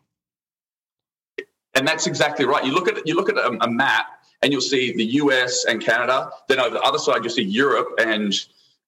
[1.75, 2.65] And that's exactly right.
[2.65, 4.07] You look at you look at a, a map,
[4.43, 6.31] and you'll see the US and Canada.
[6.49, 8.33] Then over the other side, you'll see Europe and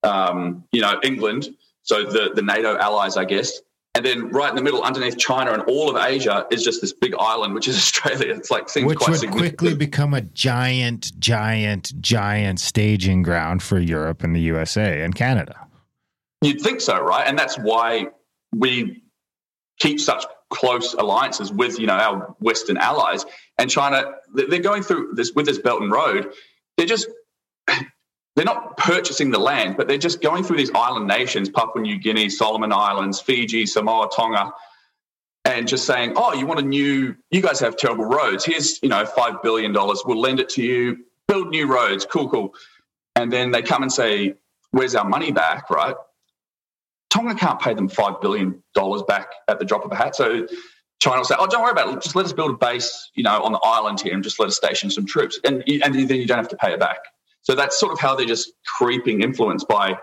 [0.02, 1.54] um, you know England.
[1.82, 3.60] So the the NATO allies, I guess.
[3.96, 6.92] And then right in the middle, underneath China and all of Asia, is just this
[6.92, 8.34] big island, which is Australia.
[8.34, 13.78] It's like seems which quite would quickly become a giant, giant, giant staging ground for
[13.78, 15.66] Europe and the USA and Canada.
[16.42, 17.26] You'd think so, right?
[17.26, 18.06] And that's why
[18.52, 19.02] we
[19.78, 23.26] keep such close alliances with, you know, our Western allies.
[23.58, 26.32] And China, they're going through this with this Belt and Road.
[26.76, 27.08] They're just
[28.36, 31.98] they're not purchasing the land, but they're just going through these island nations, Papua New
[31.98, 34.52] Guinea, Solomon Islands, Fiji, Samoa, Tonga,
[35.44, 37.16] and just saying, "Oh, you want a new?
[37.30, 38.44] You guys have terrible roads.
[38.44, 40.02] Here's, you know, five billion dollars.
[40.04, 41.04] We'll lend it to you.
[41.26, 42.06] Build new roads.
[42.06, 42.54] Cool, cool."
[43.16, 44.34] And then they come and say,
[44.70, 45.96] "Where's our money back?" Right?
[47.10, 50.14] Tonga can't pay them five billion dollars back at the drop of a hat.
[50.14, 50.46] So
[51.00, 52.02] China will say, "Oh, don't worry about it.
[52.02, 54.48] Just let us build a base, you know, on the island here, and just let
[54.48, 56.98] us station some troops, and and then you don't have to pay it back."
[57.50, 59.98] So that's sort of how they're just creeping influence by.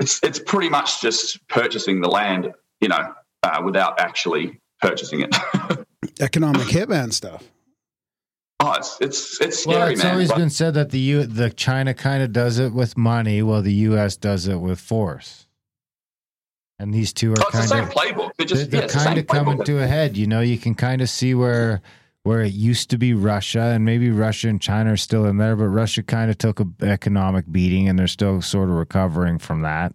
[0.00, 5.36] It's it's pretty much just purchasing the land, you know, uh, without actually purchasing it.
[6.20, 7.44] Economic hitman stuff.
[8.60, 10.12] oh, it's it's it's scary, Well, it's man.
[10.12, 13.42] always But- been said that the U, the China kind of does it with money,
[13.42, 14.16] while the U.S.
[14.16, 15.46] does it with force.
[16.78, 18.30] And these two are oh, it's the kind of playbook.
[18.38, 19.64] They're they're, just they're yeah, it's the kind same of coming playbook.
[19.66, 20.16] to a head.
[20.16, 21.82] You know, you can kind of see where
[22.26, 25.54] where it used to be Russia, and maybe Russia and China are still in there,
[25.54, 29.62] but Russia kind of took an economic beating, and they're still sort of recovering from
[29.62, 29.94] that.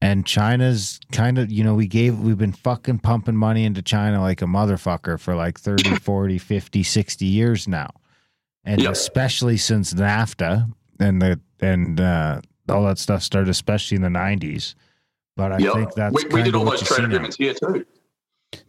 [0.00, 4.20] And China's kind of, you know, we gave, we've been fucking pumping money into China
[4.20, 7.88] like a motherfucker for like 30, 40, 50, 60 years now.
[8.64, 8.90] and Yep.
[8.92, 14.74] especially since NAFTA and the and uh, all that stuff started, especially in the '90s.
[15.36, 15.72] But I Yep.
[15.74, 17.86] think that's we, we did all those trade agreements here too.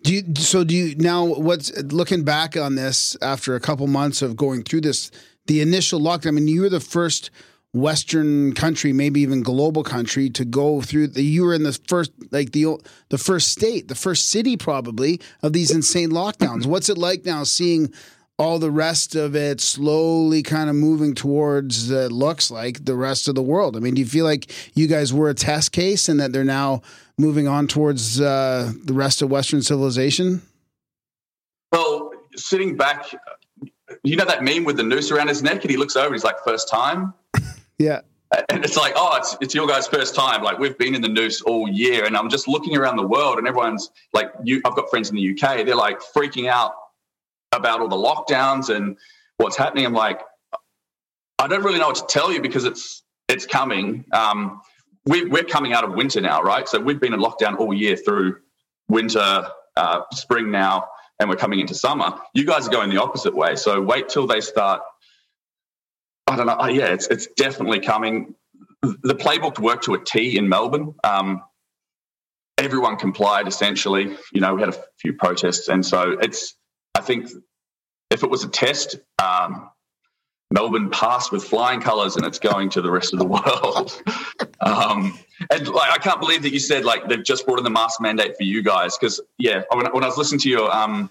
[0.03, 4.21] Do you, so do you now what's looking back on this after a couple months
[4.21, 5.11] of going through this
[5.47, 7.31] the initial lockdown I mean you were the first
[7.73, 12.11] western country maybe even global country to go through the you were in the first
[12.31, 12.77] like the
[13.09, 17.43] the first state the first city probably of these insane lockdowns what's it like now
[17.43, 17.91] seeing
[18.37, 23.27] all the rest of it slowly kind of moving towards uh, looks like the rest
[23.27, 23.77] of the world.
[23.77, 26.43] I mean, do you feel like you guys were a test case and that they're
[26.43, 26.81] now
[27.17, 30.41] moving on towards uh, the rest of Western civilization?
[31.71, 33.05] Well, sitting back,
[34.03, 36.23] you know that meme with the noose around his neck, and he looks over, he's
[36.23, 37.13] like, first time.
[37.77, 38.01] Yeah.
[38.49, 40.43] And it's like, oh, it's, it's your guys' first time.
[40.43, 43.37] Like we've been in the noose all year, and I'm just looking around the world,
[43.37, 44.61] and everyone's like, you.
[44.65, 45.65] I've got friends in the UK.
[45.65, 46.73] They're like freaking out
[47.51, 48.97] about all the lockdowns and
[49.37, 49.85] what's happening.
[49.85, 50.21] I'm like,
[51.39, 54.05] I don't really know what to tell you because it's it's coming.
[54.11, 54.61] Um,
[55.05, 56.67] we, we're coming out of winter now, right?
[56.67, 58.37] So we've been in lockdown all year through
[58.87, 60.87] winter, uh, spring now,
[61.19, 62.17] and we're coming into summer.
[62.33, 63.55] You guys are going the opposite way.
[63.55, 64.81] So wait till they start.
[66.27, 66.65] I don't know.
[66.67, 68.35] Yeah, it's it's definitely coming.
[68.81, 70.95] The playbook worked to a T in Melbourne.
[71.03, 71.43] Um,
[72.57, 74.17] everyone complied essentially.
[74.33, 76.55] You know, we had a few protests, and so it's.
[76.95, 77.29] I think
[78.09, 79.69] if it was a test, um,
[80.51, 84.01] Melbourne passed with flying colours, and it's going to the rest of the world.
[84.61, 85.17] um,
[85.49, 87.99] and like, I can't believe that you said like they've just brought in the mask
[87.99, 91.09] mandate for you guys because yeah, when, when I was listening to your um,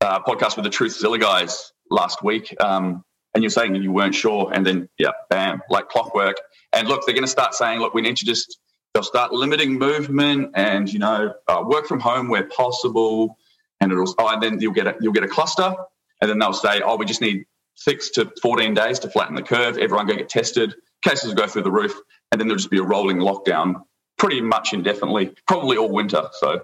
[0.00, 4.14] uh, podcast with the Truth Zilla guys last week, um, and you're saying you weren't
[4.14, 6.36] sure, and then yeah, bam, like clockwork.
[6.72, 8.58] And look, they're going to start saying, look, we need to just
[8.92, 13.38] they'll start limiting movement and you know uh, work from home where possible,
[13.80, 15.74] and it'll oh, and then you'll get a you'll get a cluster,
[16.20, 19.42] and then they'll say, oh, we just need six to 14 days to flatten the
[19.42, 19.78] curve.
[19.78, 20.74] Everyone go get tested.
[21.02, 21.94] Cases will go through the roof,
[22.32, 23.82] and then there'll just be a rolling lockdown
[24.18, 26.28] pretty much indefinitely, probably all winter.
[26.40, 26.62] So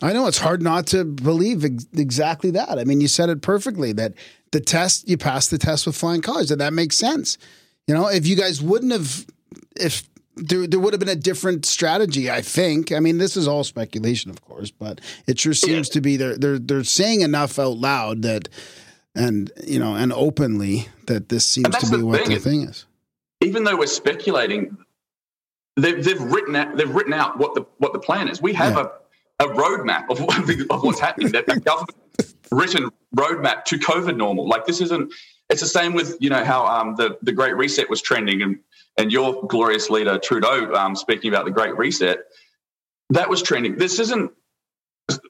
[0.00, 2.78] I know it's hard not to believe ex- exactly that.
[2.78, 4.14] I mean, you said it perfectly that
[4.52, 7.36] the test, you passed the test with flying colors, and that makes sense.
[7.86, 9.26] You know, if you guys wouldn't have,
[9.76, 12.92] if there, there would have been a different strategy, I think.
[12.92, 16.38] I mean, this is all speculation, of course, but it sure seems to be they're,
[16.38, 18.48] they're, they're saying enough out loud that,
[19.20, 22.86] and, you know, and openly that this seems to be what thing, the thing is.
[23.40, 24.76] even though we're speculating,
[25.76, 28.40] they've, they've written out they've written out what the what the plan is.
[28.40, 28.92] We have a,
[29.38, 30.20] a roadmap of,
[30.70, 31.32] of what's happening.
[31.32, 31.98] That government
[32.50, 34.48] written roadmap to COVID normal.
[34.48, 35.12] Like this isn't.
[35.48, 38.58] It's the same with you know how um, the the Great Reset was trending and
[38.96, 42.20] and your glorious leader Trudeau um, speaking about the Great Reset.
[43.10, 43.76] That was trending.
[43.76, 44.30] This isn't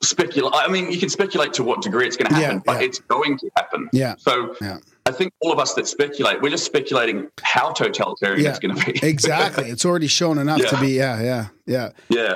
[0.02, 0.52] speculate.
[0.54, 2.86] I mean, you can speculate to what degree it's going to happen, Yeah, but yeah.
[2.86, 3.88] it's going to happen.
[3.92, 4.14] Yeah.
[4.18, 4.78] So Yeah.
[5.06, 8.84] I think all of us that speculate, we're just speculating how totalitarian it's going to
[8.92, 8.98] be.
[9.06, 9.64] Exactly.
[9.70, 11.90] It's already shown enough to be, yeah, yeah, yeah.
[12.08, 12.34] yeah.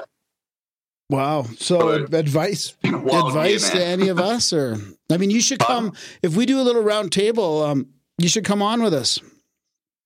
[1.11, 1.43] Wow.
[1.59, 4.77] So So- advice been a wild advice year, to any of us or
[5.11, 7.87] I mean you should come if we do a little round table um
[8.19, 9.21] you should come on with us.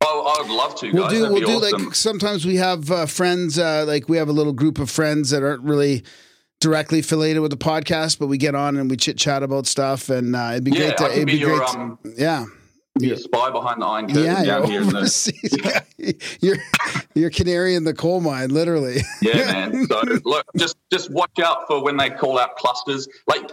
[0.01, 1.85] Oh, I would love to, We'll do That'd we'll do awesome.
[1.87, 5.31] like sometimes we have uh, friends uh like we have a little group of friends
[5.31, 6.03] that aren't really
[6.60, 10.08] directly affiliated with the podcast but we get on and we chit chat about stuff
[10.08, 12.44] and uh, it'd be yeah, great to it'd be, be your great um, yeah.
[12.98, 14.92] be a spy behind the iron curtain Yeah, down you're here.
[14.92, 16.14] The, guy.
[16.40, 16.56] You're
[17.14, 18.98] you're canary in the coal mine, literally.
[19.22, 19.34] yeah,
[19.70, 19.86] man.
[19.86, 23.08] So look, just just watch out for when they call out clusters.
[23.26, 23.50] Like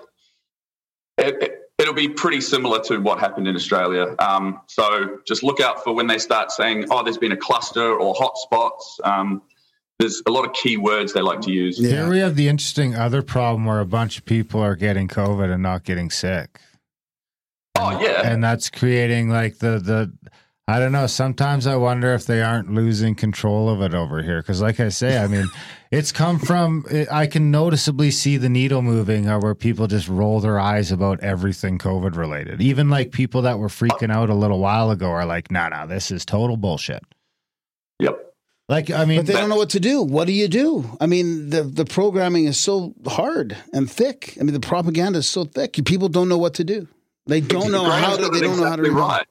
[1.18, 4.16] it, it, it'll be pretty similar to what happened in Australia.
[4.20, 7.96] Um, so just look out for when they start saying, "Oh, there's been a cluster"
[7.96, 8.82] or hotspots.
[9.04, 9.42] Um,
[10.00, 11.80] there's a lot of key words they like to use.
[11.80, 11.90] Yeah.
[11.90, 15.52] Here we have the interesting other problem where a bunch of people are getting COVID
[15.52, 16.60] and not getting sick.
[17.78, 20.14] Oh yeah, and that's creating like the the
[20.68, 21.06] I don't know.
[21.06, 24.42] Sometimes I wonder if they aren't losing control of it over here.
[24.42, 25.46] Because, like I say, I mean,
[25.92, 26.86] it's come from.
[27.12, 31.20] I can noticeably see the needle moving, uh, where people just roll their eyes about
[31.20, 32.62] everything COVID related.
[32.62, 35.84] Even like people that were freaking out a little while ago are like, "No, nah,
[35.84, 37.04] no, this is total bullshit."
[38.70, 38.88] Yep.
[38.90, 40.02] Like, I mean, But they don't know what to do.
[40.02, 40.98] What do you do?
[41.00, 44.38] I mean, the the programming is so hard and thick.
[44.40, 45.74] I mean, the propaganda is so thick.
[45.86, 46.88] People don't know what to do.
[47.28, 48.30] They don't know how to.
[48.30, 48.82] They don't know how to.
[48.82, 49.26] exactly right.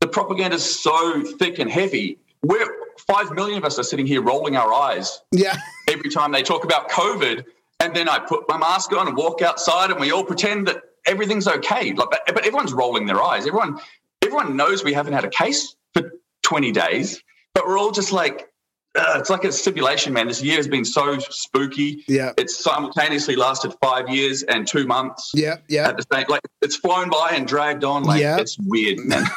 [0.00, 2.18] The propaganda is so thick and heavy.
[2.42, 2.66] We're
[3.06, 5.56] five million of us are sitting here rolling our eyes Yeah,
[5.88, 7.44] every time they talk about COVID,
[7.80, 10.82] and then I put my mask on and walk outside, and we all pretend that
[11.06, 11.92] everything's okay.
[11.92, 13.46] Like, but, but everyone's rolling their eyes.
[13.46, 13.78] Everyone,
[14.22, 16.12] everyone knows we haven't had a case for
[16.42, 17.22] twenty days,
[17.54, 18.48] but we're all just like
[18.96, 20.28] uh, it's like a simulation, man.
[20.28, 22.04] This year has been so spooky.
[22.08, 22.32] Yeah.
[22.36, 25.30] It's simultaneously lasted five years and two months.
[25.34, 25.88] Yeah, yeah.
[25.88, 28.04] At the same, like it's flown by and dragged on.
[28.04, 28.38] Like Yeah.
[28.38, 29.24] it's weird, man.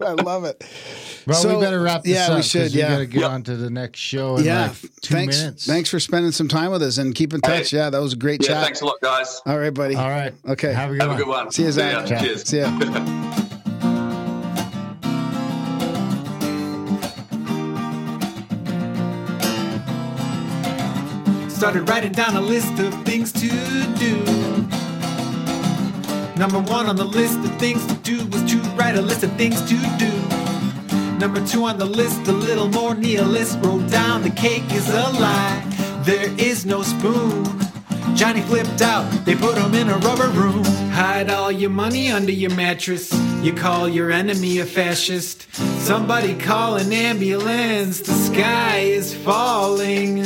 [0.00, 0.64] I love it.
[1.26, 2.30] Well, So, we better wrap this yeah, up.
[2.30, 3.30] we 'cause should, We got to get Yep.
[3.30, 4.68] on to the next show in Yeah.
[4.68, 5.38] like two thanks.
[5.40, 5.66] minutes.
[5.66, 7.58] Thanks for spending some time with us and keep in Hey.
[7.58, 7.72] touch.
[7.72, 8.64] Yeah, that was a great yeah, chat.
[8.64, 9.40] thanks a lot, guys.
[9.44, 9.96] All right, buddy.
[9.96, 10.32] All right.
[10.48, 10.72] Okay.
[10.72, 11.18] Have a good Have a one.
[11.18, 11.50] good one.
[11.50, 12.08] See you, Zach.
[12.08, 12.20] ya.
[12.20, 12.48] Cheers.
[12.48, 13.34] See ya.
[21.58, 23.48] Started writing down a list of things to
[23.98, 24.14] do.
[26.36, 29.32] Number one on the list of things to do was to write a list of
[29.32, 31.18] things to do.
[31.18, 35.10] Number two on the list, a little more nihilist, wrote down the cake is a
[35.18, 35.60] lie.
[36.04, 37.44] There is no spoon.
[38.14, 40.64] Johnny flipped out, they put him in a rubber room.
[40.92, 43.12] Hide all your money under your mattress.
[43.42, 45.52] You call your enemy a fascist.
[45.80, 50.24] Somebody call an ambulance, the sky is falling.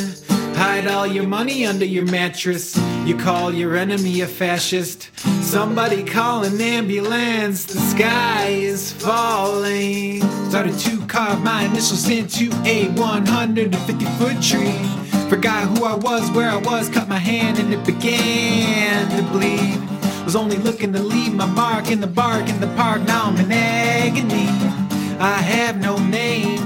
[0.54, 2.76] Hide all your money under your mattress.
[3.04, 5.10] You call your enemy a fascist.
[5.42, 7.64] Somebody call an ambulance.
[7.64, 10.22] The sky is falling.
[10.50, 14.78] Started to carve my initials into a 150 foot tree.
[15.28, 19.80] Forgot who I was, where I was, cut my hand, and it began to bleed.
[20.24, 23.02] Was only looking to leave my mark in the bark in the park.
[23.02, 24.46] Now I'm in agony.
[25.18, 26.61] I have no name.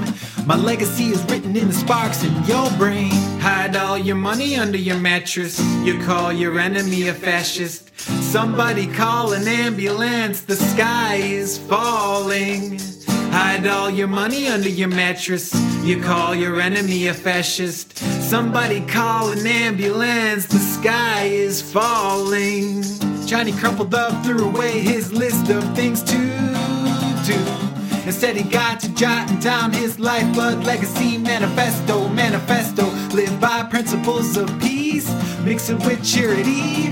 [0.46, 3.10] My legacy is written in the sparks in your brain.
[3.40, 5.58] Hide all your money under your mattress.
[5.84, 7.98] You call your enemy a fascist.
[7.98, 10.42] Somebody call an ambulance.
[10.42, 12.78] The sky is falling.
[13.32, 15.52] Hide all your money under your mattress.
[15.82, 17.98] You call your enemy a fascist.
[17.98, 20.46] Somebody call an ambulance.
[20.46, 22.84] The sky is falling.
[23.26, 26.45] Johnny crumpled up, threw away his list of things to.
[28.06, 32.08] Instead, he got to jotting down his lifeblood legacy manifesto.
[32.08, 35.10] Manifesto, live by principles of peace,
[35.42, 36.90] mix it with charity.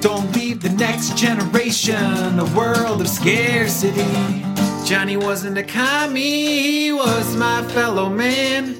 [0.00, 4.42] Don't leave the next generation a world of scarcity.
[4.84, 8.74] Johnny wasn't a commie, he was my fellow man.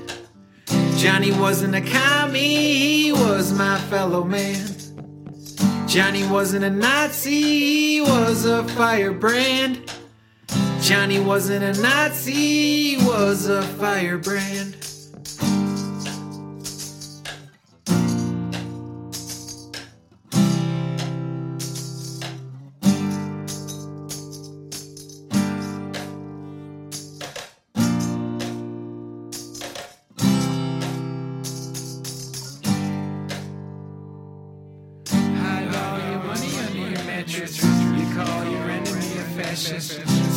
[0.97, 4.67] Johnny wasn't a commie, he was my fellow man.
[5.87, 9.91] Johnny wasn't a Nazi, he was a firebrand.
[10.91, 14.90] Johnny wasn't a Nazi, he was a firebrand.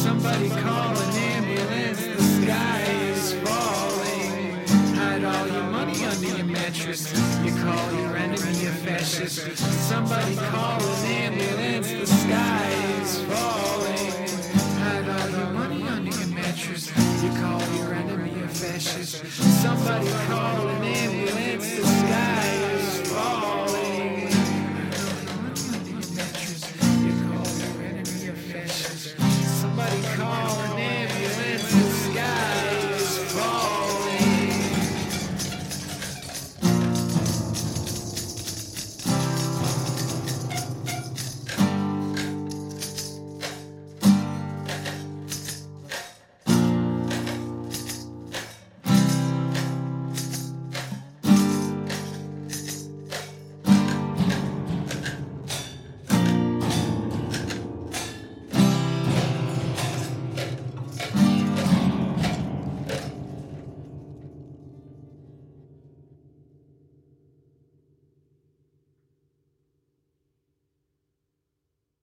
[0.05, 2.01] Somebody call an ambulance.
[2.01, 4.65] The sky is falling.
[4.95, 7.11] Hide all your money under your mattress.
[7.43, 9.57] You call your enemy a fascist.
[9.89, 11.89] Somebody call an ambulance.
[11.91, 12.69] The sky
[13.01, 14.11] is falling.
[14.84, 16.91] Hide all your money under your mattress.
[17.24, 19.26] You call your enemy a fascist.
[19.61, 21.78] Somebody call an ambulance.
[21.78, 22.72] The sky.